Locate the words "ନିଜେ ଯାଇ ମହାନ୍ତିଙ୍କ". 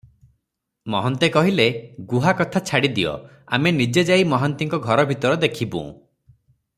3.81-4.81